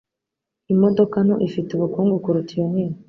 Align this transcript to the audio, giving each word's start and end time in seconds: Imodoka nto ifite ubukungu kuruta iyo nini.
Imodoka 0.73 1.17
nto 1.25 1.35
ifite 1.47 1.69
ubukungu 1.73 2.13
kuruta 2.23 2.51
iyo 2.55 2.65
nini. 2.73 2.97